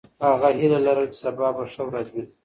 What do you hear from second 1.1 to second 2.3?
چې سبا به ښه ورځ وي.